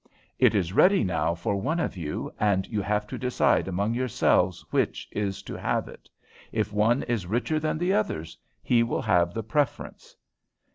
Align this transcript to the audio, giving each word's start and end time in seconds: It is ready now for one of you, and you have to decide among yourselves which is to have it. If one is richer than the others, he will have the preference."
It 0.39 0.55
is 0.55 0.73
ready 0.73 1.03
now 1.03 1.35
for 1.35 1.57
one 1.61 1.79
of 1.79 1.95
you, 1.95 2.33
and 2.39 2.65
you 2.67 2.81
have 2.81 3.05
to 3.05 3.19
decide 3.19 3.67
among 3.67 3.93
yourselves 3.93 4.65
which 4.71 5.07
is 5.11 5.43
to 5.43 5.53
have 5.53 5.87
it. 5.87 6.09
If 6.51 6.73
one 6.73 7.03
is 7.03 7.27
richer 7.27 7.59
than 7.59 7.77
the 7.77 7.93
others, 7.93 8.35
he 8.63 8.81
will 8.81 9.03
have 9.03 9.35
the 9.35 9.43
preference." 9.43 10.15